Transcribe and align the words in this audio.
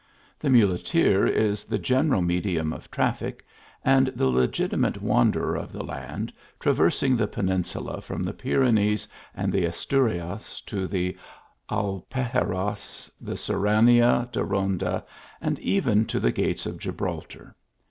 The 0.39 0.49
muleteer 0.49 1.27
is 1.27 1.63
the 1.63 1.77
general 1.77 2.23
medium 2.23 2.73
of 2.73 2.89
traffic, 2.89 3.45
and 3.85 4.07
the 4.15 4.25
legitimate 4.25 4.99
wanderer 4.99 5.55
of 5.55 5.71
the 5.71 5.83
land, 5.83 6.33
traversing 6.59 7.15
the 7.15 7.27
Peninsula 7.27 8.01
from 8.01 8.23
the 8.23 8.33
Pyrenees 8.33 9.07
and 9.35 9.53
the 9.53 9.63
Asturias, 9.65 10.59
to 10.61 10.87
the 10.87 11.15
Alpuxarras, 11.69 13.11
the 13.21 13.37
Serrania 13.37 14.27
de 14.31 14.43
Ronda, 14.43 15.05
and 15.39 15.59
even 15.59 16.07
to 16.07 16.19
the 16.19 16.31
gates 16.31 16.65
of 16.65 16.79
Gibraltar. 16.79 17.53